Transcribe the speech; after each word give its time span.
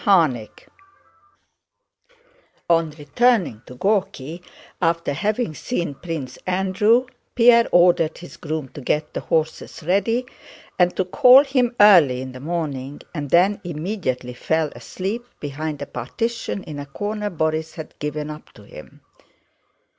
CHAPTER 0.03 0.35
XXX 0.47 0.65
On 2.71 2.89
returning 2.89 3.61
to 3.67 3.75
Górki 3.75 4.41
after 4.81 5.13
having 5.13 5.53
seen 5.53 5.93
Prince 5.93 6.39
Andrew, 6.47 7.05
Pierre 7.35 7.67
ordered 7.71 8.17
his 8.17 8.35
groom 8.37 8.69
to 8.69 8.81
get 8.81 9.13
the 9.13 9.19
horses 9.19 9.83
ready 9.83 10.25
and 10.79 10.97
to 10.97 11.05
call 11.05 11.43
him 11.43 11.75
early 11.79 12.19
in 12.19 12.31
the 12.31 12.39
morning, 12.39 13.01
and 13.13 13.29
then 13.29 13.61
immediately 13.63 14.33
fell 14.33 14.69
asleep 14.69 15.23
behind 15.39 15.83
a 15.83 15.85
partition 15.85 16.63
in 16.63 16.79
a 16.79 16.87
corner 16.87 17.29
Borís 17.29 17.75
had 17.75 17.93
given 17.99 18.31
up 18.31 18.49
to 18.53 18.63
him. 18.65 19.01